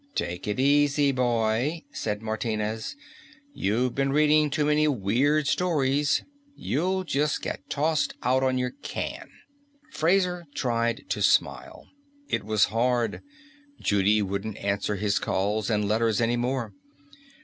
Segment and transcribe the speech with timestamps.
[0.15, 2.95] "Take it easy, boy," said Martinez.
[3.53, 6.23] "You been reading too many weird stories;
[6.55, 9.29] you'll just get tossed out on your can."
[9.91, 11.85] Fraser tried to smile.
[12.27, 13.21] It was hard
[13.79, 16.73] Judy wouldn't answer his calls and letters any more.